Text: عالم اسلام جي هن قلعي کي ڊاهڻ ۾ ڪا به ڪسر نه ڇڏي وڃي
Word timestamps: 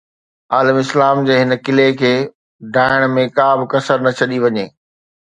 عالم 0.57 0.77
اسلام 0.85 1.19
جي 1.27 1.35
هن 1.41 1.53
قلعي 1.67 1.95
کي 2.01 2.13
ڊاهڻ 2.79 3.09
۾ 3.21 3.29
ڪا 3.39 3.49
به 3.59 3.71
ڪسر 3.75 3.97
نه 4.07 4.17
ڇڏي 4.21 4.45
وڃي 4.45 4.69